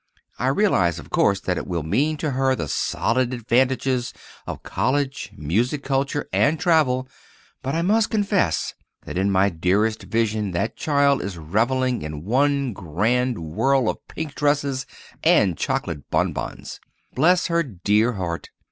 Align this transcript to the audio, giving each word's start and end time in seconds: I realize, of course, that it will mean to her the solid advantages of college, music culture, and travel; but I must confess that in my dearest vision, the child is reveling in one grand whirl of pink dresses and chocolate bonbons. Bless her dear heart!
I 0.39 0.47
realize, 0.47 0.97
of 0.97 1.11
course, 1.11 1.39
that 1.41 1.59
it 1.59 1.67
will 1.67 1.83
mean 1.83 2.17
to 2.17 2.31
her 2.31 2.55
the 2.55 2.67
solid 2.67 3.35
advantages 3.35 4.15
of 4.47 4.63
college, 4.63 5.31
music 5.37 5.83
culture, 5.83 6.27
and 6.33 6.59
travel; 6.59 7.07
but 7.61 7.75
I 7.75 7.83
must 7.83 8.09
confess 8.09 8.73
that 9.05 9.15
in 9.15 9.29
my 9.29 9.49
dearest 9.49 10.01
vision, 10.01 10.53
the 10.53 10.73
child 10.75 11.21
is 11.21 11.37
reveling 11.37 12.01
in 12.01 12.25
one 12.25 12.73
grand 12.73 13.37
whirl 13.53 13.87
of 13.87 14.07
pink 14.07 14.33
dresses 14.33 14.87
and 15.23 15.55
chocolate 15.55 16.09
bonbons. 16.09 16.79
Bless 17.13 17.45
her 17.45 17.61
dear 17.61 18.13
heart! 18.13 18.49